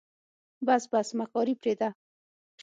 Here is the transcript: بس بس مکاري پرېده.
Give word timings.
بس 0.65 0.83
بس 0.91 1.07
مکاري 1.19 1.53
پرېده. 1.61 1.89